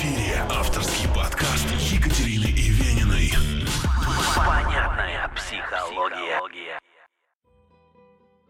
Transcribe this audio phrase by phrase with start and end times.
[0.00, 3.32] эфире авторский подкаст Екатерины Ивениной.
[4.34, 6.80] Понятная психология.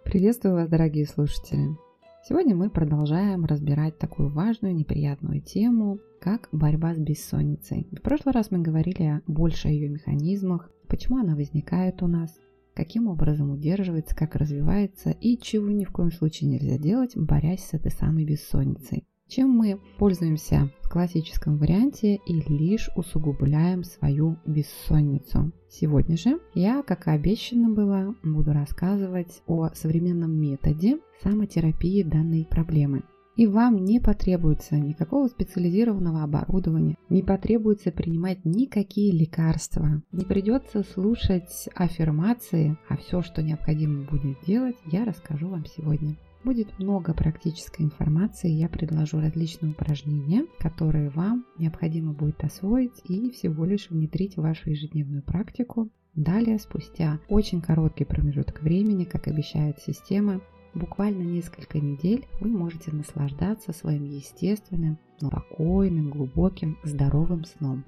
[0.04, 1.76] Приветствую вас, дорогие слушатели!
[2.22, 7.88] Сегодня мы продолжаем разбирать такую важную, неприятную тему, как борьба с бессонницей.
[7.90, 12.32] В прошлый раз мы говорили больше о ее механизмах, почему она возникает у нас,
[12.74, 17.74] каким образом удерживается, как развивается и чего ни в коем случае нельзя делать, борясь с
[17.74, 25.53] этой самой бессонницей чем мы пользуемся в классическом варианте и лишь усугубляем свою бессонницу.
[25.69, 33.05] Сегодня же я, как и обещано было, буду рассказывать о современном методе самотерапии данной проблемы.
[33.37, 41.69] И вам не потребуется никакого специализированного оборудования, не потребуется принимать никакие лекарства, не придется слушать
[41.75, 46.17] аффирмации, а все, что необходимо будет делать, я расскажу вам сегодня.
[46.43, 53.67] Будет много практической информации, я предложу различные упражнения, которые вам необходимо будет освоить и всего
[53.67, 55.91] лишь внедрить в вашу ежедневную практику.
[56.14, 60.41] Далее, спустя очень короткий промежуток времени, как обещает система,
[60.73, 67.84] буквально несколько недель вы можете наслаждаться своим естественным, спокойным, глубоким, здоровым сном.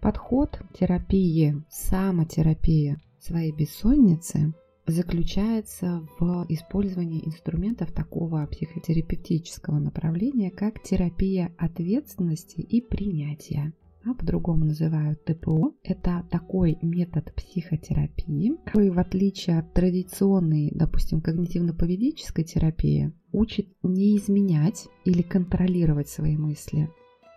[0.00, 4.52] Подход терапии, самотерапия своей бессонницы
[4.86, 13.72] заключается в использовании инструментов такого психотерапевтического направления, как терапия ответственности и принятия
[14.06, 15.72] а по-другому называют ТПО.
[15.82, 24.88] Это такой метод психотерапии, который, в отличие от традиционной, допустим, когнитивно-поведенческой терапии, учит не изменять
[25.04, 26.90] или контролировать свои мысли,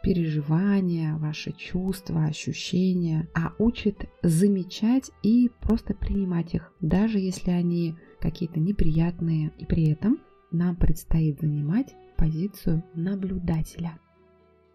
[0.08, 8.58] переживания, ваши чувства, ощущения, а учит замечать и просто принимать их, даже если они какие-то
[8.62, 9.52] неприятные.
[9.58, 10.20] И при этом
[10.50, 14.00] нам предстоит занимать позицию наблюдателя.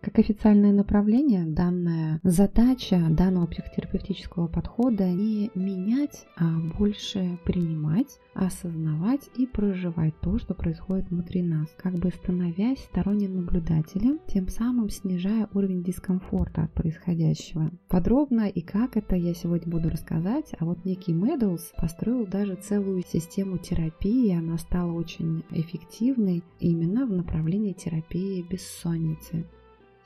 [0.02, 9.46] Как официальное направление, данная задача данного психотерапевтического подхода не менять, а больше принимать, осознавать и
[9.46, 15.84] проживать то, что происходит внутри нас, как бы становясь сторонним наблюдателем, тем самым снижая уровень
[15.84, 17.70] дискомфорта от происходящего.
[17.88, 23.04] Подробно и как это я сегодня буду рассказать, а вот некий Медоуз построил даже целую
[23.04, 29.46] систему терапии, она стала очень эффективной именно в направлении терапии бессонницы.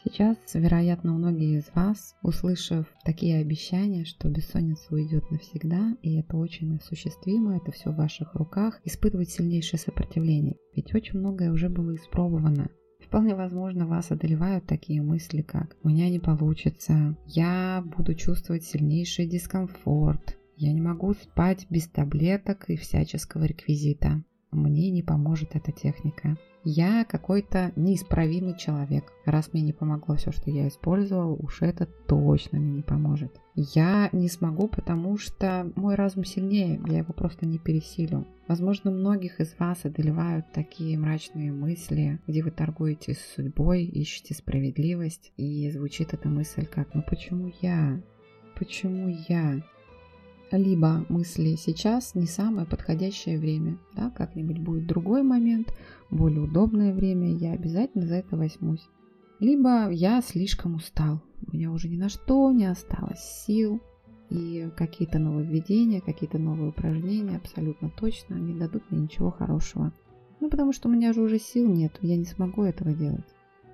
[0.06, 6.76] Сейчас, вероятно, многие из вас, услышав такие обещания, что бессонница уйдет навсегда, и это очень
[6.76, 10.58] осуществимо, это все в ваших руках, испытывают сильнейшее сопротивление.
[10.76, 12.70] Ведь очень многое уже было испробовано.
[13.04, 19.26] Вполне возможно, вас одолевают такие мысли, как «у меня не получится», «я буду чувствовать сильнейший
[19.26, 26.36] дискомфорт», «я не могу спать без таблеток и всяческого реквизита», «мне не поможет эта техника»,
[26.68, 29.12] я какой-то неисправимый человек.
[29.24, 33.40] Раз мне не помогло все, что я использовал, уж это точно мне не поможет.
[33.54, 38.26] Я не смогу, потому что мой разум сильнее, я его просто не пересилю.
[38.48, 45.32] Возможно, многих из вас одолевают такие мрачные мысли, где вы торгуете с судьбой, ищете справедливость,
[45.36, 48.02] и звучит эта мысль как «ну почему я?»
[48.58, 49.62] Почему я?
[50.50, 55.76] Либо мысли сейчас не самое подходящее время, да, как-нибудь будет другой момент,
[56.10, 58.88] более удобное время, я обязательно за это возьмусь.
[59.40, 63.80] Либо я слишком устал, у меня уже ни на что не осталось сил,
[64.30, 69.92] и какие-то нововведения, какие-то новые упражнения абсолютно точно не дадут мне ничего хорошего.
[70.40, 73.24] Ну, потому что у меня же уже сил нет, я не смогу этого делать.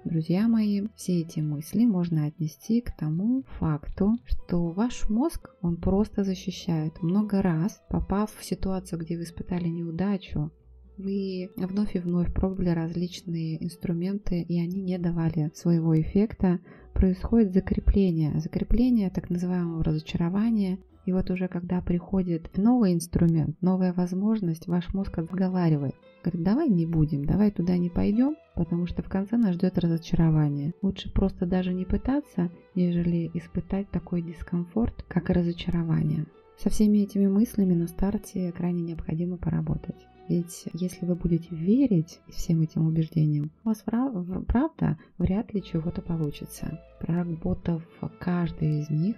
[0.04, 6.24] Друзья мои, все эти мысли можно отнести к тому факту, что ваш мозг, он просто
[6.24, 7.00] защищает.
[7.02, 10.50] Много раз, попав в ситуацию, где вы испытали неудачу,
[10.98, 16.58] вы вновь и вновь пробовали различные инструменты, и они не давали своего эффекта,
[16.94, 18.40] происходит закрепление.
[18.40, 25.18] Закрепление так называемого разочарования и вот уже когда приходит новый инструмент, новая возможность, ваш мозг
[25.18, 25.94] отговаривает.
[26.22, 30.72] Говорит, давай не будем, давай туда не пойдем, потому что в конце нас ждет разочарование.
[30.80, 36.26] Лучше просто даже не пытаться, нежели испытать такой дискомфорт, как и разочарование.
[36.58, 39.96] Со всеми этими мыслями на старте крайне необходимо поработать.
[40.28, 46.80] Ведь если вы будете верить всем этим убеждениям, у вас правда вряд ли чего-то получится.
[47.00, 47.82] Проработав
[48.20, 49.16] каждый из них,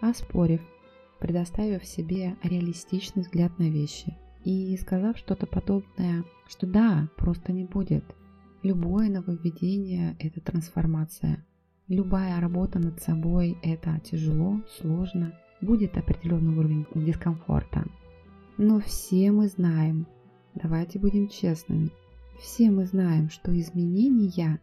[0.00, 0.60] оспорив
[1.20, 8.04] предоставив себе реалистичный взгляд на вещи и сказав что-то подобное, что да, просто не будет.
[8.62, 11.44] Любое нововведение– это трансформация.
[11.88, 17.84] Любая работа над собой– это тяжело, сложно, будет определенный уровень дискомфорта.
[18.58, 20.06] Но все мы знаем,
[20.54, 21.90] давайте будем честными,
[22.38, 24.60] все мы знаем, что изменения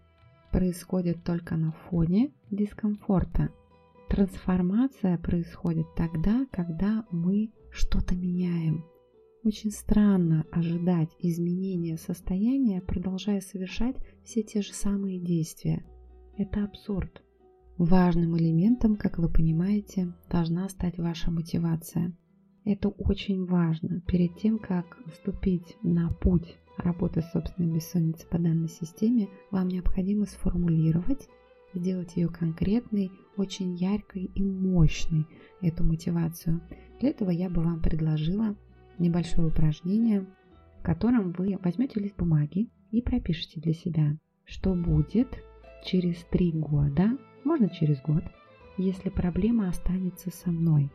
[0.51, 3.49] происходит только на фоне дискомфорта.
[4.09, 8.85] Трансформация происходит тогда, когда мы что-то меняем.
[9.43, 15.85] Очень странно ожидать изменения состояния, продолжая совершать все те же самые действия.
[16.37, 17.21] Это абсурд.
[17.77, 22.17] Важным элементом, как вы понимаете, должна стать ваша мотивация.
[22.65, 24.01] Это очень важно.
[24.01, 30.25] Перед тем, как вступить на путь работы с собственной бессонницей по данной системе, вам необходимо
[30.25, 31.29] сформулировать,
[31.77, 35.25] сделать ее конкретной, очень яркой и мощной,
[35.61, 36.61] эту мотивацию.
[36.99, 38.55] Для этого я бы вам предложила
[38.97, 40.25] небольшое упражнение,
[40.79, 45.27] в котором вы возьмете лист бумаги и пропишите для себя, что будет
[45.85, 48.23] через три года, можно через год,
[48.77, 50.91] если проблема останется со мной.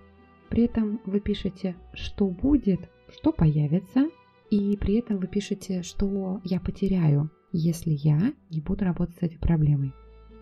[0.48, 4.08] При этом вы пишете, что будет, что появится,
[4.50, 9.38] и при этом вы пишете, что я потеряю, если я не буду работать с этой
[9.38, 9.92] проблемой.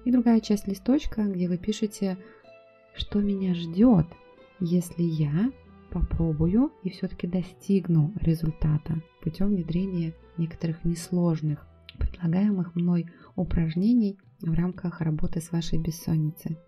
[0.05, 2.17] И другая часть листочка, где вы пишете,
[2.95, 4.07] что меня ждет,
[4.59, 5.53] если я
[5.91, 11.67] попробую и все-таки достигну результата путем внедрения некоторых несложных
[11.99, 13.07] предлагаемых мной
[13.37, 16.59] упражнений в рамках работы с вашей бессонницей.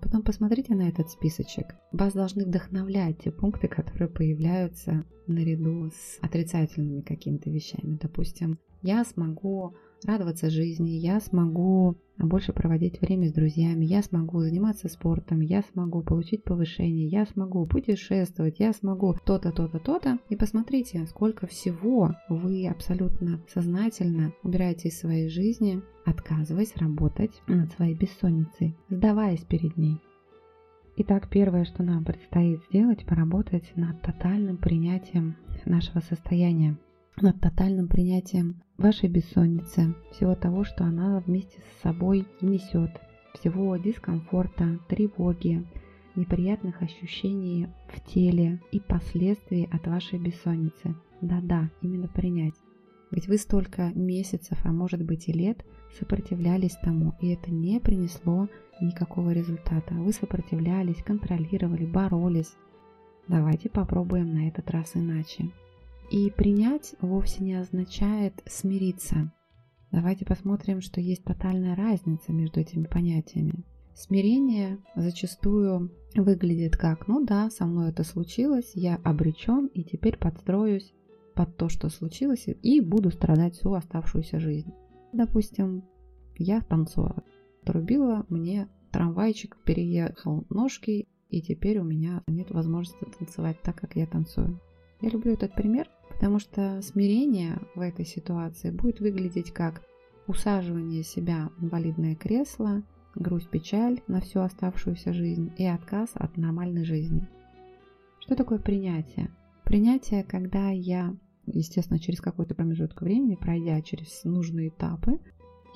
[0.00, 1.74] Потом посмотрите на этот списочек.
[1.92, 7.98] Вас должны вдохновлять те пункты, которые появляются наряду с отрицательными какими-то вещами.
[8.00, 9.74] Допустим, я смогу
[10.04, 16.02] радоваться жизни, я смогу больше проводить время с друзьями, я смогу заниматься спортом, я смогу
[16.02, 20.18] получить повышение, я смогу путешествовать, я смогу то-то, то-то, то-то.
[20.28, 27.94] И посмотрите, сколько всего вы абсолютно сознательно убираете из своей жизни, отказываясь работать над своей
[27.94, 30.00] бессонницей, сдаваясь перед ней.
[31.00, 36.76] Итак, первое, что нам предстоит сделать, поработать над тотальным принятием нашего состояния
[37.22, 42.90] над тотальным принятием вашей бессонницы, всего того, что она вместе с собой несет,
[43.34, 45.66] всего дискомфорта, тревоги,
[46.16, 50.94] неприятных ощущений в теле и последствий от вашей бессонницы.
[51.20, 52.54] Да-да, именно принять.
[53.10, 55.64] Ведь вы столько месяцев, а может быть и лет,
[55.98, 58.48] сопротивлялись тому, и это не принесло
[58.80, 59.94] никакого результата.
[59.94, 62.54] Вы сопротивлялись, контролировали, боролись.
[63.26, 65.50] Давайте попробуем на этот раз иначе.
[66.10, 69.30] И принять вовсе не означает смириться.
[69.90, 73.64] Давайте посмотрим, что есть тотальная разница между этими понятиями.
[73.94, 80.94] Смирение зачастую выглядит как, ну да, со мной это случилось, я обречен и теперь подстроюсь
[81.34, 84.72] под то, что случилось, и буду страдать всю оставшуюся жизнь.
[85.12, 85.84] Допустим,
[86.36, 87.22] я танцор.
[87.64, 94.06] Трубила мне трамвайчик, переехал ножки, и теперь у меня нет возможности танцевать так, как я
[94.06, 94.60] танцую.
[95.00, 95.88] Я люблю этот пример,
[96.18, 99.82] потому что смирение в этой ситуации будет выглядеть как
[100.26, 102.82] усаживание себя в инвалидное кресло,
[103.14, 107.28] грусть, печаль на всю оставшуюся жизнь и отказ от нормальной жизни.
[108.18, 109.30] Что такое принятие?
[109.64, 111.14] Принятие, когда я,
[111.46, 115.20] естественно, через какой-то промежуток времени, пройдя через нужные этапы,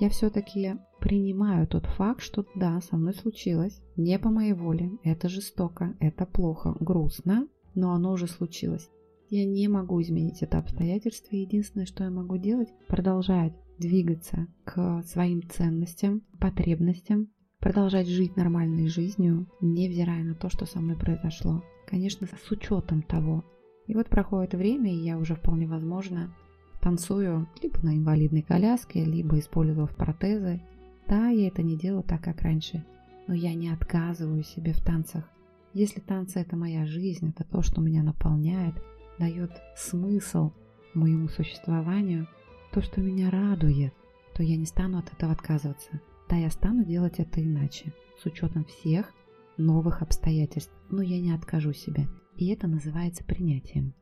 [0.01, 5.29] я все-таки принимаю тот факт, что да, со мной случилось, не по моей воле, это
[5.29, 7.47] жестоко, это плохо, грустно,
[7.77, 8.91] но оно уже случилось.
[9.33, 11.35] Я не могу изменить это обстоятельство.
[11.35, 19.47] Единственное, что я могу делать, продолжать двигаться к своим ценностям, потребностям, продолжать жить нормальной жизнью,
[19.63, 21.65] невзирая на то, что со мной произошло.
[21.87, 23.43] Конечно, с учетом того.
[23.87, 26.37] И вот проходит время, и я уже вполне возможно
[26.83, 30.61] танцую либо на инвалидной коляске, либо использовав протезы.
[31.09, 32.85] Да, я это не делаю так, как раньше,
[33.27, 35.27] но я не отказываю себе в танцах.
[35.73, 38.75] Если танцы это моя жизнь, это то, что меня наполняет,
[39.23, 40.51] дает смысл
[40.95, 42.27] моему существованию,
[42.73, 43.95] то, что меня радует,
[44.35, 46.01] то я не стану от этого отказываться.
[46.29, 49.13] Да, я стану делать это иначе, с учетом всех
[49.57, 52.09] новых обстоятельств, но я не откажу себе.
[52.37, 53.95] И это называется принятием.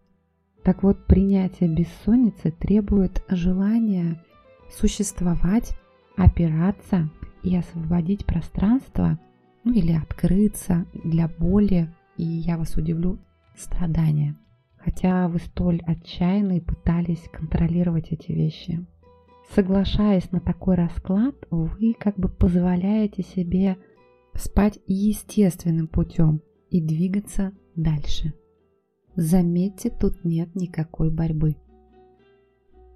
[0.63, 4.25] Так вот, принятие бессонницы требует желания
[4.71, 5.79] существовать,
[6.17, 7.11] опираться
[7.43, 9.19] и освободить пространство,
[9.65, 13.19] ну или открыться для боли, и я вас удивлю,
[13.55, 14.35] страдания
[14.83, 18.85] хотя вы столь отчаянно пытались контролировать эти вещи.
[19.55, 23.77] Соглашаясь на такой расклад, вы как бы позволяете себе
[24.35, 28.33] спать естественным путем и двигаться дальше.
[29.17, 31.57] Заметьте, тут нет никакой борьбы.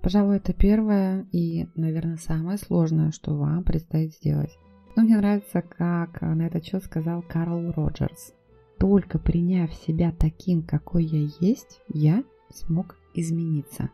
[0.01, 4.57] Пожалуй, это первое и, наверное, самое сложное, что вам предстоит сделать.
[4.97, 8.33] Но мне нравится, как на этот счет сказал Карл Роджерс–
[8.79, 13.91] только приняв себя таким, какой я есть, я смог измениться.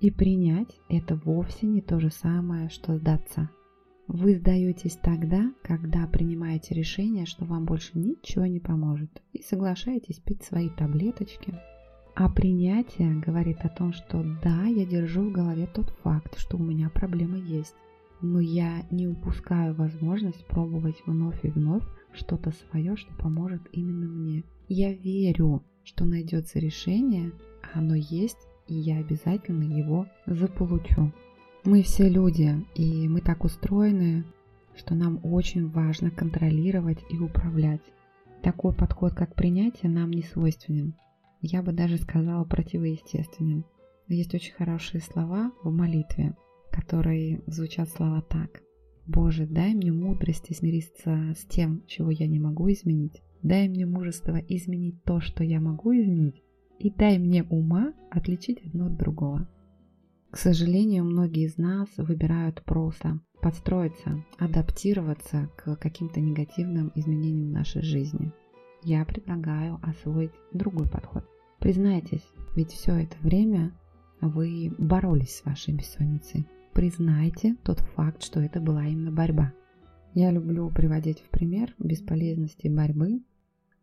[0.00, 3.48] И принять это вовсе не то же самое, что сдаться.
[4.06, 10.42] Вы сдаетесь тогда, когда принимаете решение, что вам больше ничего не поможет, и соглашаетесь пить
[10.42, 11.54] свои таблеточки.
[12.14, 16.62] А принятие говорит о том, что да, я держу в голове тот факт, что у
[16.62, 17.74] меня проблемы есть,
[18.20, 21.84] но я не упускаю возможность пробовать вновь и вновь
[22.14, 24.44] что-то свое, что поможет именно мне.
[24.68, 31.12] Я верю, что найдется решение, а оно есть, и я обязательно его заполучу.
[31.64, 34.24] Мы все люди, и мы так устроены,
[34.76, 37.82] что нам очень важно контролировать и управлять.
[38.42, 40.94] Такой подход, как принятие, нам не свойственен.
[41.40, 43.64] Я бы даже сказала противоестественен.
[44.08, 46.34] Есть очень хорошие слова в молитве,
[46.70, 48.63] которые звучат слова так.
[49.06, 53.22] «Боже, дай мне мудрости смириться с тем, чего я не могу изменить.
[53.42, 56.42] Дай мне мужество изменить то, что я могу изменить.
[56.78, 59.48] И дай мне ума отличить одно от другого».
[60.30, 67.82] К сожалению, многие из нас выбирают просто подстроиться, адаптироваться к каким-то негативным изменениям в нашей
[67.82, 68.32] жизни.
[68.82, 71.24] Я предлагаю освоить другой подход.
[71.60, 73.72] Признайтесь, ведь все это время
[74.20, 76.46] вы боролись с вашей бессонницей.
[76.74, 79.52] Признайте тот факт, что это была именно борьба.
[80.12, 83.22] Я люблю приводить в пример бесполезности борьбы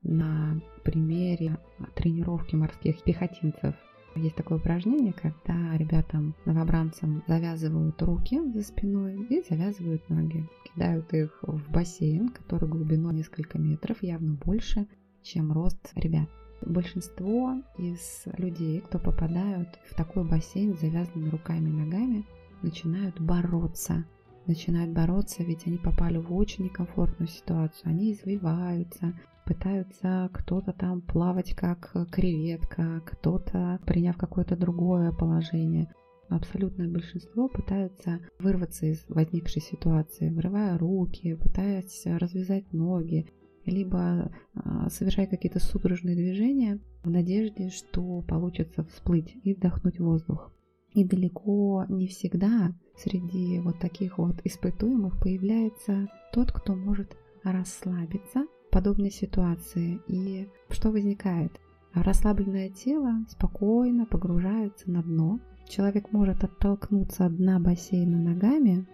[0.03, 1.57] на примере
[1.95, 3.75] тренировки морских пехотинцев
[4.15, 10.49] есть такое упражнение, когда ребятам, новобранцам завязывают руки за спиной и завязывают ноги.
[10.65, 14.85] Кидают их в бассейн, который глубиной несколько метров, явно больше,
[15.23, 16.29] чем рост ребят.
[16.61, 22.25] Большинство из людей, кто попадают в такой бассейн с завязанными руками и ногами,
[22.61, 24.05] начинают бороться.
[24.47, 27.89] Начинают бороться, ведь они попали в очень некомфортную ситуацию.
[27.89, 29.13] Они извиваются,
[29.45, 35.93] пытаются кто-то там плавать как креветка, кто-то, приняв какое-то другое положение.
[36.29, 43.27] Абсолютное большинство пытаются вырваться из возникшей ситуации, вырывая руки, пытаясь развязать ноги,
[43.65, 50.51] либо э, совершая какие-то судорожные движения в надежде, что получится всплыть и вдохнуть воздух.
[50.93, 59.11] И далеко не всегда среди вот таких вот испытуемых появляется тот, кто может расслабиться подобной
[59.11, 59.99] ситуации.
[60.07, 61.59] И что возникает?
[61.93, 65.39] Расслабленное тело спокойно погружается на дно.
[65.67, 68.85] Человек может оттолкнуться от дна бассейна ногами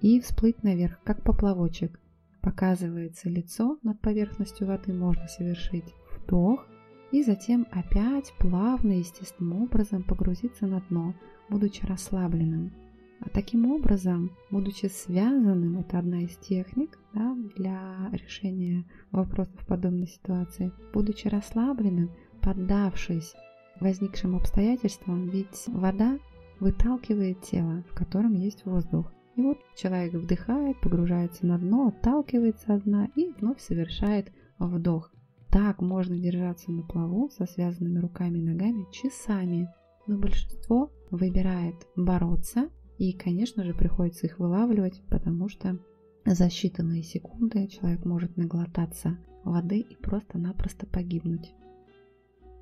[0.00, 1.98] и всплыть наверх, как поплавочек.
[2.40, 6.66] Показывается лицо над поверхностью воды, можно совершить вдох
[7.12, 11.14] и затем опять плавно, естественным образом погрузиться на дно,
[11.48, 12.72] будучи расслабленным.
[13.20, 20.70] А таким образом, будучи связанным, это одна из техник да, для решения вопросов подобной ситуации,
[20.92, 22.10] будучи расслабленным,
[22.42, 23.34] поддавшись
[23.80, 26.18] возникшим обстоятельствам, ведь вода
[26.60, 29.12] выталкивает тело, в котором есть воздух.
[29.36, 35.12] И вот человек вдыхает, погружается на дно, отталкивается от дна и вновь совершает вдох.
[35.50, 39.68] Так можно держаться на плаву со связанными руками и ногами часами.
[40.06, 45.78] Но большинство выбирает бороться и, конечно же, приходится их вылавливать, потому что
[46.24, 51.52] за считанные секунды человек может наглотаться воды и просто-напросто погибнуть.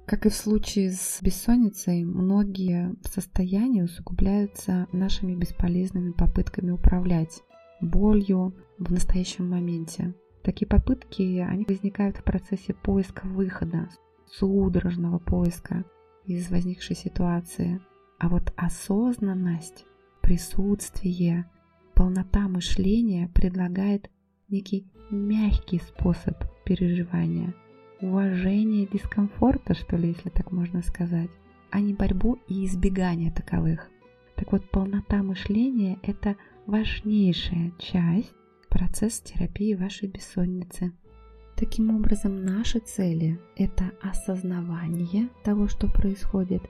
[0.07, 7.43] Как и в случае с бессонницей, многие состояния усугубляются нашими бесполезными попытками управлять
[7.81, 10.15] болью в настоящем моменте.
[10.43, 13.89] Такие попытки, они возникают в процессе поиска выхода,
[14.27, 15.85] судорожного поиска
[16.26, 17.81] из возникшей ситуации.
[18.19, 19.85] А вот осознанность
[20.23, 21.50] присутствие,
[21.95, 24.11] полнота мышления предлагает
[24.49, 27.54] некий мягкий способ переживания,
[28.00, 31.31] уважение дискомфорта, что ли, если так можно сказать,
[31.71, 33.90] а не борьбу и избегание таковых.
[34.37, 38.33] Так вот, полнота мышления– это важнейшая часть
[38.69, 40.93] процесса терапии вашей бессонницы.
[41.56, 46.62] Таким образом, наши цели– это осознавание того, что происходит,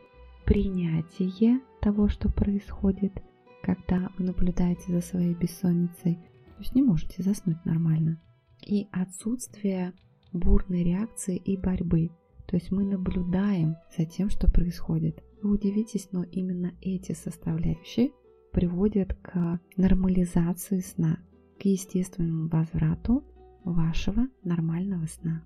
[0.44, 3.12] принятие того, что происходит–
[3.64, 8.20] когда вы наблюдаете за своей бессонницей, то есть не можете заснуть нормально.
[8.60, 9.94] И отсутствие
[10.32, 12.10] бурной реакции и борьбы.
[12.46, 15.22] То есть мы наблюдаем за тем, что происходит.
[15.42, 18.10] Вы удивитесь, но именно эти составляющие
[18.52, 21.18] приводят к нормализации сна,
[21.58, 23.24] к естественному возврату
[23.64, 25.42] вашего нормального сна.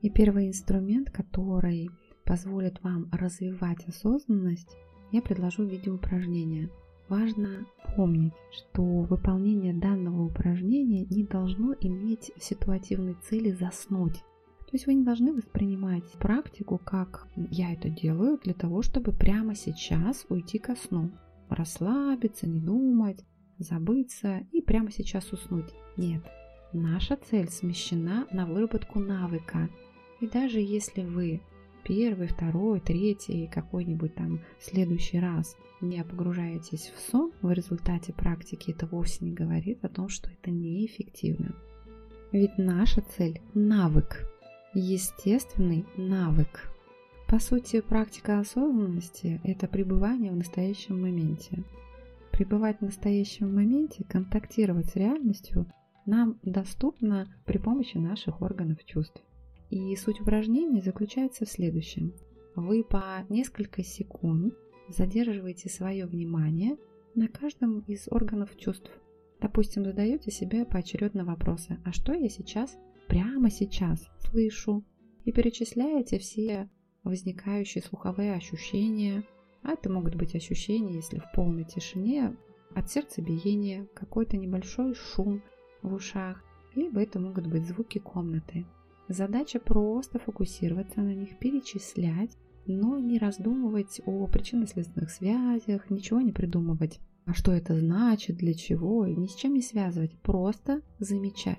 [0.00, 1.90] И первый инструмент, который
[2.24, 4.76] позволит вам развивать осознанность,
[5.12, 6.68] я предложу в виде упражнения–
[7.12, 14.14] Важно помнить, что выполнение данного упражнения не должно иметь ситуативной цели заснуть.
[14.60, 19.54] То есть вы не должны воспринимать практику как я это делаю для того, чтобы прямо
[19.54, 21.10] сейчас уйти ко сну.
[21.50, 23.22] Расслабиться, не думать,
[23.58, 25.70] забыться и прямо сейчас уснуть.
[25.98, 26.22] Нет,
[26.72, 29.68] наша цель смещена на выработку навыка.
[30.20, 31.40] И даже если вы
[31.84, 38.86] первый, второй, третий, какой-нибудь там следующий раз не погружаетесь в сон в результате практики, это
[38.86, 41.54] вовсе не говорит о том, что это неэффективно.
[42.30, 44.26] Ведь наша цель– навык,
[44.74, 46.72] естественный навык.
[47.28, 51.64] По сути, практика осознанности– это пребывание в настоящем моменте.
[52.30, 55.66] Пребывать в настоящем моменте, контактировать с реальностью
[56.06, 59.22] нам доступно при помощи наших органов чувств.
[59.70, 62.12] И суть упражнения заключается в следующем.
[62.54, 64.54] Вы по несколько секунд
[64.88, 66.76] задерживаете свое внимание
[67.14, 68.90] на каждом из органов чувств.
[69.40, 72.76] Допустим, задаете себе поочередно вопросы, а что я сейчас,
[73.08, 74.84] прямо сейчас слышу?
[75.24, 76.68] И перечисляете все
[77.04, 79.24] возникающие слуховые ощущения.
[79.62, 82.36] А это могут быть ощущения, если в полной тишине,
[82.74, 85.42] от сердцебиения, какой-то небольшой шум
[85.82, 86.42] в ушах,
[86.74, 88.64] либо это могут быть звуки комнаты.
[89.08, 92.36] Задача просто фокусироваться на них, перечислять,
[92.66, 97.00] но не раздумывать о причинно-следственных связях, ничего не придумывать.
[97.24, 101.58] А что это значит, для чего, и ни с чем не связывать, просто замечать.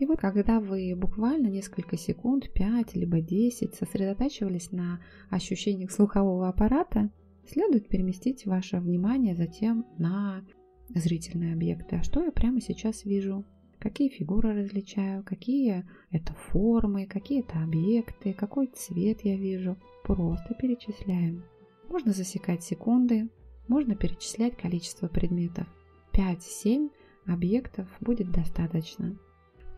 [0.00, 7.10] И вот когда вы буквально несколько секунд, 5 либо 10, сосредотачивались на ощущениях слухового аппарата,
[7.46, 10.42] следует переместить ваше внимание затем на
[10.88, 11.96] зрительные объекты.
[11.96, 13.44] А что я прямо сейчас вижу?
[13.84, 19.76] какие фигуры различаю, какие это формы, какие это объекты, какой цвет я вижу.
[20.04, 21.44] Просто перечисляем.
[21.90, 23.28] Можно засекать секунды,
[23.68, 25.66] можно перечислять количество предметов.
[26.14, 26.90] 5-7
[27.26, 29.18] объектов будет достаточно.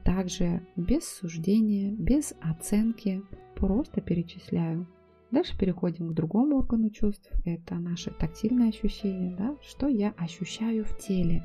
[0.04, 3.22] Также без суждения, без оценки,
[3.56, 4.86] просто перечисляю.
[5.30, 7.30] Дальше переходим к другому органу чувств.
[7.44, 9.34] Это наши тактильные ощущения.
[9.36, 9.56] Да?
[9.60, 11.42] Что я ощущаю в теле?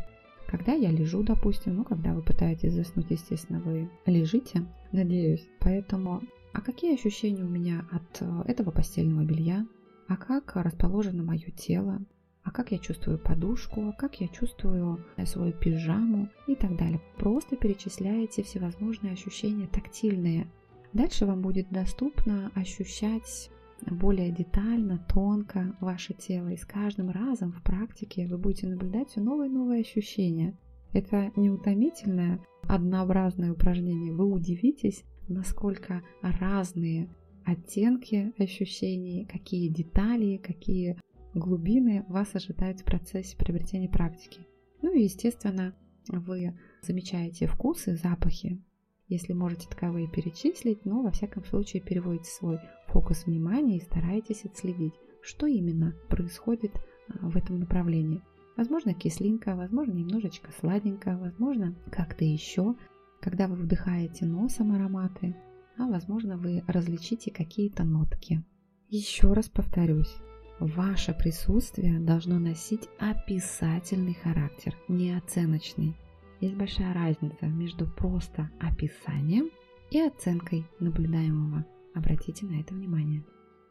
[0.48, 5.48] Когда я лежу, допустим, ну, когда вы пытаетесь заснуть, естественно, вы лежите, надеюсь.
[5.60, 6.22] Поэтому,
[6.54, 9.66] а какие ощущения у меня от э, этого постельного белья?
[10.08, 12.02] А как расположено мое тело?
[12.44, 13.88] А как я чувствую подушку?
[13.88, 16.28] А как я чувствую свою пижаму?
[16.48, 17.00] И так далее.
[17.18, 20.48] Просто перечисляете всевозможные ощущения тактильные.
[20.92, 23.50] Дальше вам будет доступно ощущать
[23.90, 26.50] более детально, тонко ваше тело.
[26.50, 30.58] И с каждым разом в практике вы будете наблюдать все новые и новые ощущения.
[30.94, 34.14] Это неутомительное, однообразное упражнение.
[34.14, 37.10] Вы удивитесь, насколько разные
[37.46, 40.98] оттенки ощущений, какие детали, какие
[41.34, 44.46] глубины вас ожидают в процессе приобретения практики.
[44.82, 45.74] Ну и, естественно,
[46.08, 48.62] вы замечаете вкусы, запахи,
[49.08, 52.60] если можете таковые перечислить, но во всяком случае переводите свой
[52.92, 56.72] фокус внимания и старайтесь отследить, что именно происходит
[57.08, 58.22] а, в этом направлении.
[58.58, 62.76] Возможно, кислинка, возможно, немножечко сладенько, возможно, как-то еще,
[63.22, 65.36] когда вы вдыхаете носом ароматы,
[65.78, 68.44] а возможно, вы различите какие-то нотки.
[68.90, 70.14] Еще раз повторюсь,
[70.60, 75.96] ваше присутствие должно носить описательный характер, не оценочный.
[76.42, 79.50] Есть большая разница между просто описанием
[79.92, 81.66] и оценкой наблюдаемого.
[81.94, 83.24] Обратите на это внимание.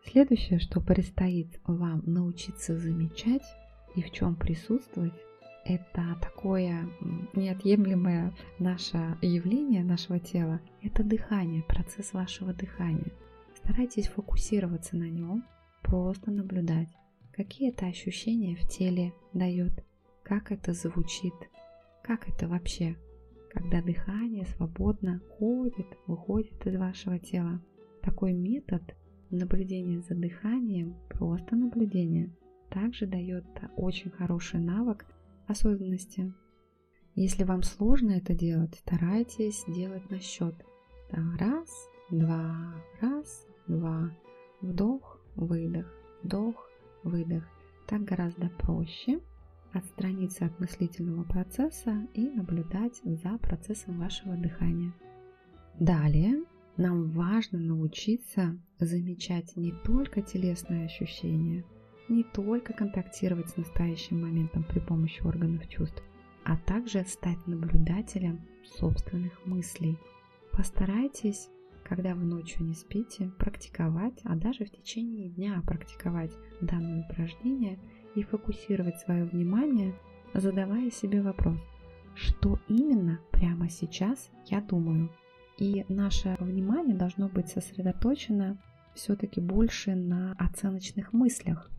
[0.05, 3.45] Следующее, что предстоит вам научиться замечать
[3.95, 5.13] и в чем присутствовать,
[5.65, 6.89] это такое
[7.35, 13.13] неотъемлемое наше явление нашего тела, это дыхание, процесс вашего дыхания.
[13.57, 15.45] Старайтесь фокусироваться на нем,
[15.83, 16.89] просто наблюдать,
[17.33, 19.85] какие это ощущения в теле дает,
[20.23, 21.35] как это звучит,
[22.03, 22.97] как это вообще,
[23.51, 27.61] когда дыхание свободно ходит, выходит из вашего тела?
[28.03, 28.83] Такой метод
[29.31, 32.35] наблюдения за дыханием, просто наблюдение,
[32.71, 33.45] также дает
[33.77, 35.07] очень хороший навык
[35.47, 36.33] осознанности.
[37.15, 40.55] Если вам сложно это делать, старайтесь делать на счет.
[41.11, 41.69] раз,
[42.11, 44.11] два, раз, два.
[44.61, 46.71] Вдох, выдох, вдох,
[47.03, 47.45] выдох.
[47.87, 49.21] Так гораздо проще
[49.73, 54.93] отстраниться от мыслительного процесса и наблюдать за процессом вашего дыхания.
[55.79, 56.45] Далее
[56.81, 61.65] нам важно научиться замечать не только телесные ощущения,
[62.09, 66.03] не только контактировать с настоящим моментом при помощи органов чувств,
[66.45, 69.97] а также стать наблюдателем собственных мыслей.
[70.53, 71.49] Постарайтесь,
[71.85, 77.79] когда вы ночью не спите, практиковать, а даже в течение дня практиковать данное упражнение–
[78.15, 79.95] и фокусировать свое внимание,
[80.35, 81.59] задавая себе вопрос,
[82.15, 85.11] что именно прямо сейчас я думаю.
[85.61, 88.59] И наше внимание должно быть сосредоточено
[88.95, 91.71] все-таки больше на оценочных мыслях.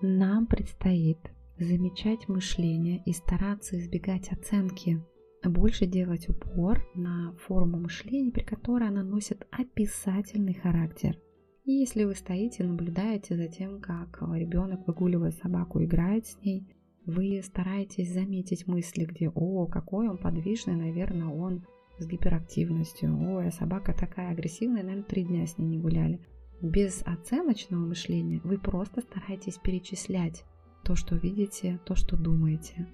[0.00, 1.18] Нам предстоит
[1.58, 5.04] замечать мышление и стараться избегать оценки,
[5.44, 11.18] больше делать упор на форму мышления, при которой она носит описательный характер.
[11.66, 16.66] И если вы стоите и наблюдаете за тем, как ребенок, выгуливая собаку, играет с ней,
[17.04, 21.66] вы стараетесь заметить мысли, где «О, какой он подвижный, наверное, он
[22.00, 23.34] с гиперактивностью.
[23.34, 26.20] Ой, а собака такая агрессивная, наверное, три дня с ней не гуляли».
[26.62, 30.44] Без оценочного мышления вы просто стараетесь перечислять
[30.84, 32.86] то, что видите, то, что думаете.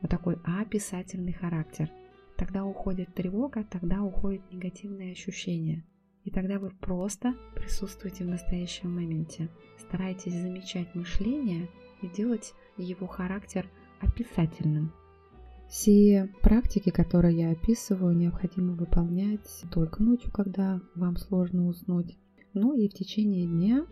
[0.00, 1.88] Вот такой описательный характер.
[2.36, 5.84] Тогда уходит тревога, тогда уходит негативные ощущения.
[6.24, 9.48] И тогда вы просто присутствуете в настоящем моменте.
[9.78, 11.68] Старайтесь замечать мышление
[12.00, 13.68] и делать его характер
[14.00, 14.92] описательным.
[15.72, 22.18] Все практики, которые я описываю, необходимо выполнять только ночью, когда вам сложно уснуть,
[22.52, 23.86] ну и в течение дня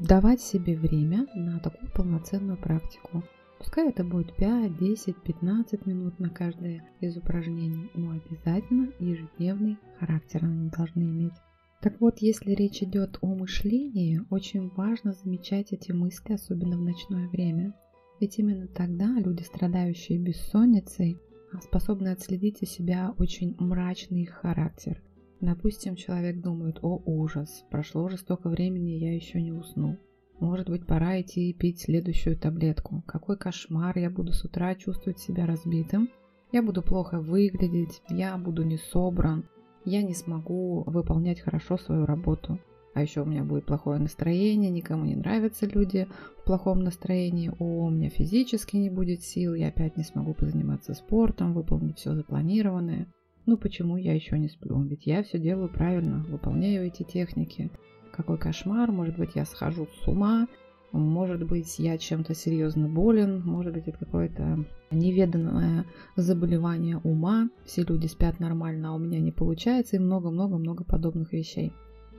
[0.00, 3.24] давать себе время на такую полноценную практику.
[3.58, 10.44] Пускай это будет 5, 10, 15 минут на каждое из упражнений, но обязательно ежедневный характер
[10.44, 11.34] они должны иметь.
[11.80, 17.28] Так вот, если речь идет о мышлении, очень важно замечать эти мысли, особенно в ночное
[17.28, 17.74] время.
[18.20, 21.20] Ведь именно тогда люди, страдающие бессонницей,
[21.62, 25.02] способны отследить у себя очень мрачный характер.
[25.40, 29.98] Допустим, человек думает, о ужас, прошло уже столько времени, я еще не уснул.
[30.40, 33.02] Может быть, пора идти и пить следующую таблетку.
[33.06, 36.08] Какой кошмар, я буду с утра чувствовать себя разбитым.
[36.52, 39.44] Я буду плохо выглядеть, я буду не собран,
[39.84, 42.58] я не смогу выполнять хорошо свою работу.
[42.94, 46.06] А еще у меня будет плохое настроение, никому не нравятся люди
[46.38, 47.52] в плохом настроении.
[47.58, 52.14] О, у меня физически не будет сил, я опять не смогу позаниматься спортом, выполнить все
[52.14, 53.08] запланированное.
[53.46, 54.80] Ну почему я еще не сплю?
[54.82, 57.70] Ведь я все делаю правильно, выполняю эти техники.
[58.12, 60.46] Какой кошмар, может быть, я схожу с ума,
[60.92, 68.06] может быть, я чем-то серьезно болен, может быть, это какое-то неведанное заболевание ума, все люди
[68.06, 71.72] спят нормально, а у меня не получается, и много-много-много подобных вещей.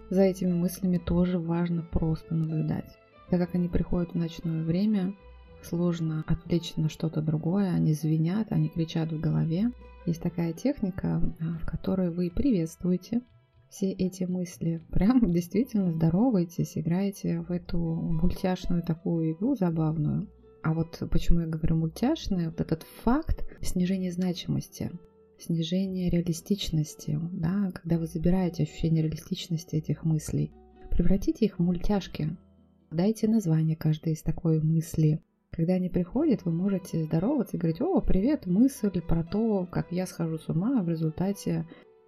[0.10, 2.98] За этими мыслями тоже важно просто наблюдать.
[3.30, 5.16] Так как они приходят в ночное время,
[5.64, 9.72] сложно отвлечься на что-то другое, они звенят, они кричат в голове.
[10.06, 13.22] Есть такая техника, а, в которой вы приветствуете
[13.70, 20.28] все эти мысли, прям действительно здороваетесь, играете в эту мультяшную такую игру забавную.
[20.62, 24.92] А вот почему я говорю мультяшная, вот этот факт снижения значимости
[25.40, 30.52] снижение реалистичности, да, когда вы забираете ощущение реалистичности этих мыслей,
[30.90, 32.38] превратите их в мультяшки.
[32.92, 35.22] Дайте название каждой из такой мысли.
[35.52, 40.06] Когда они приходят, вы можете здороваться и говорить, о, привет, мысль про то, как я
[40.06, 41.68] схожу с ума в результате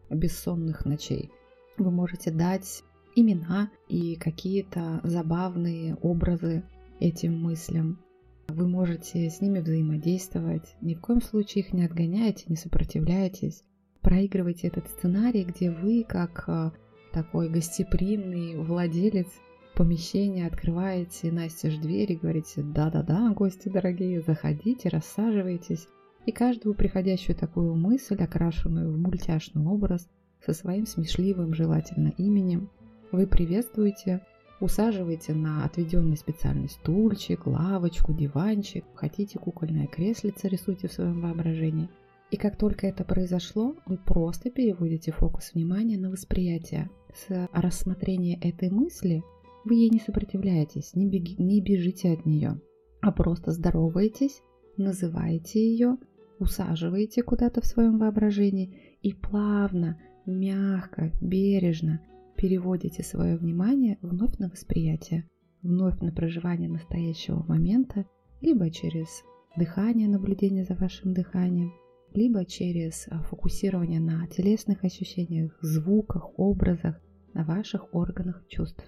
[0.09, 1.31] бессонных ночей.
[1.77, 2.83] Вы можете дать
[3.15, 6.63] имена и какие-то забавные образы
[6.99, 7.99] этим мыслям.
[8.47, 13.63] Вы можете с ними взаимодействовать, ни в коем случае их не отгоняйте, не сопротивляйтесь.
[14.01, 16.71] Проигрывайте этот сценарий, где вы, как э,
[17.11, 19.27] такой гостеприимный владелец
[19.75, 25.87] помещения, открываете настежь двери, говорите «да-да-да, гости дорогие, заходите, рассаживайтесь».
[26.25, 30.07] И каждую приходящую такую мысль, окрашенную в мультяшный образ,
[30.45, 32.69] со своим смешливым желательно именем,
[33.11, 34.21] вы приветствуете,
[34.59, 41.89] Усаживайте на отведенный специальный стульчик, лавочку, диванчик, хотите кукольное креслице, рисуйте в своем воображении.
[42.31, 46.89] И как только это произошло, вы просто переводите фокус внимания на восприятие.
[47.13, 49.23] С рассмотрения этой мысли
[49.63, 52.59] вы ей не сопротивляетесь, не, беги, не бежите от нее,
[53.01, 54.41] а просто здороваетесь,
[54.75, 55.97] называете ее,
[56.39, 62.01] усаживаете куда-то в своем воображении и плавно, мягко, бережно
[62.37, 65.27] переводите свое внимание вновь на восприятие,
[65.61, 68.05] вновь на проживание настоящего момента,
[68.41, 69.23] либо через
[69.57, 71.73] дыхание, наблюдение за вашим дыханием,
[72.13, 77.01] либо через а, фокусирование на телесных ощущениях, звуках, образах,
[77.33, 78.83] на ваших органах чувств.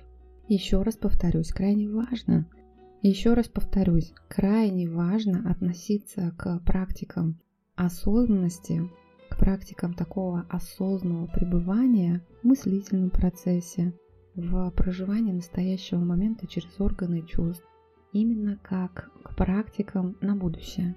[0.47, 2.47] Еще раз повторюсь, крайне важно,
[3.01, 7.39] еще раз повторюсь, крайне важно относиться к практикам
[7.75, 8.81] осознанности
[9.39, 13.93] практикам такого осознанного пребывания в мыслительном процессе,
[14.35, 17.65] в проживании настоящего момента через органы чувств,
[18.13, 20.95] именно как к практикам на будущее.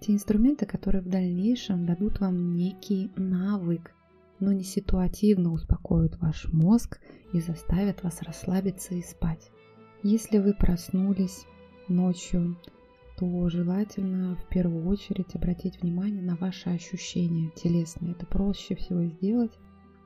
[0.00, 3.92] Те инструменты, которые в дальнейшем дадут вам некий навык,
[4.38, 6.98] но не ситуативно успокоят ваш мозг
[7.32, 9.50] и заставят вас расслабиться и спать.
[10.02, 11.44] Если вы проснулись
[11.88, 12.56] ночью
[13.20, 18.12] то желательно в первую очередь обратить внимание на ваши ощущения телесные.
[18.12, 19.52] Это проще всего сделать.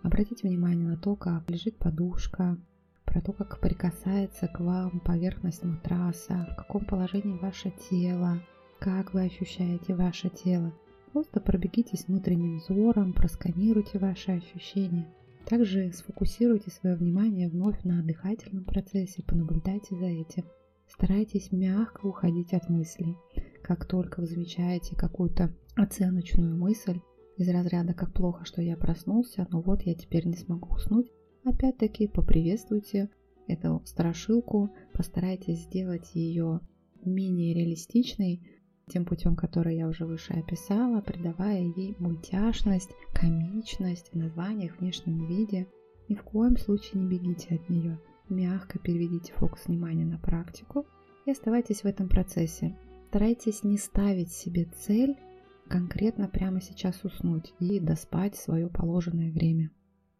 [0.03, 2.59] Обратите внимание на то, как лежит подушка,
[3.05, 8.43] про то, как прикасается к вам поверхность матраса, в каком положении ваше тело,
[8.81, 10.73] как вы ощущаете ваше тело.
[11.13, 15.07] Просто пробегитесь внутренним взором, просканируйте ваши ощущения.
[15.47, 20.45] Также сфокусируйте свое внимание вновь на дыхательном процессе, понаблюдайте за этим.
[20.89, 23.17] Старайтесь мягко уходить от мыслей.
[23.63, 27.01] Как только вы замечаете какую-то оценочную мысль
[27.37, 31.11] из разряда «как плохо, что я проснулся, но вот я теперь не смогу уснуть»,
[31.45, 33.11] опять-таки поприветствуйте
[33.47, 36.61] эту страшилку, постарайтесь сделать ее
[37.05, 38.41] менее реалистичной,
[38.89, 45.67] тем путем, который я уже выше описала, придавая ей мультяшность, комичность в названиях, внешнем виде.
[46.09, 47.99] Ни в коем случае не бегите от нее.
[48.29, 50.87] Мягко переведите фокус внимания на практику
[51.27, 52.77] и оставайтесь в этом процессе.
[53.09, 55.17] Старайтесь не ставить себе цель
[55.69, 59.71] конкретно прямо сейчас уснуть и доспать свое положенное время.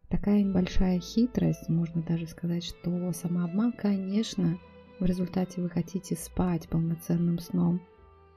[0.09, 4.57] Такая небольшая хитрость, можно даже сказать, что самообман, конечно,
[4.99, 7.81] в результате вы хотите спать полноценным сном,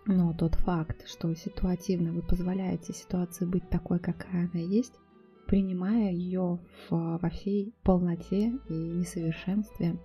[0.06, 4.94] но тот факт, что ситуативно вы позволяете ситуации быть такой, какая она есть,
[5.48, 9.98] принимая ее в, во всей полноте и несовершенстве,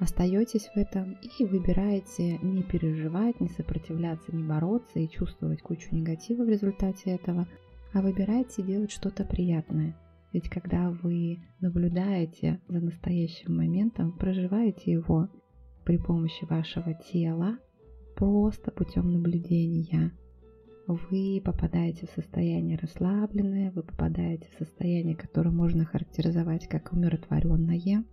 [0.00, 6.44] остаетесь в этом и выбираете не переживать, не сопротивляться, не бороться и чувствовать кучу негатива
[6.44, 7.46] в результате этого,
[7.92, 9.96] а выбираете делать что-то приятное.
[10.32, 15.28] Ведь когда вы наблюдаете за настоящим моментом, проживаете его
[15.84, 17.58] при помощи вашего тела,
[18.16, 20.12] просто путем наблюдения.
[20.92, 28.04] Вы попадаете в состояние расслабленное, вы попадаете в состояние, которое можно характеризовать как умиротворенное.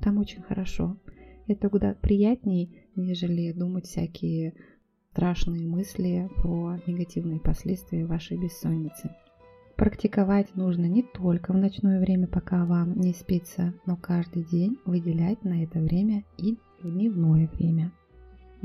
[0.00, 0.98] Там очень хорошо.
[1.46, 4.52] Это куда приятнее, нежели думать всякие
[5.12, 9.10] страшные мысли про негативные последствия вашей бессонницы.
[9.76, 15.42] Практиковать нужно не только в ночное время, пока вам не спится, но каждый день выделять
[15.42, 17.92] на это время и дневное время.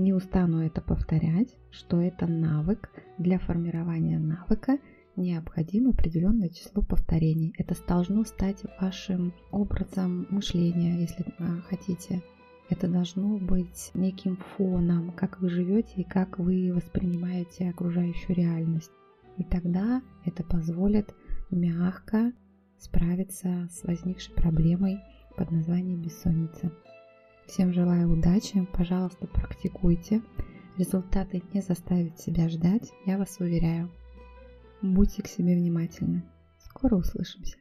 [0.02, 2.90] Не устану это повторять, что это навык.
[3.20, 4.80] Для формирования навыка
[5.16, 7.54] необходимо определенное число повторений.
[7.60, 12.24] Это должно стать вашим образом мышления, если а, хотите.
[12.72, 18.92] Это должно быть неким фоном, как вы живете и как вы воспринимаете окружающую реальность.
[19.38, 21.14] И тогда это позволит
[21.52, 22.34] мягко
[22.80, 24.98] справиться с возникшей проблемой
[25.38, 26.72] под названием бессонница.
[27.48, 30.22] Всем желаю удачи, пожалуйста, практикуйте.
[30.78, 33.92] Результаты не заставят себя ждать, я вас уверяю.
[34.82, 36.24] Будьте к себе внимательны.
[36.60, 37.61] Скоро услышимся.